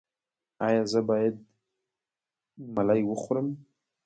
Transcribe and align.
ایا 0.67 0.83
زه 0.91 0.99
باید 1.09 1.35
ملی 2.75 3.01
وخورم؟ 3.05 3.47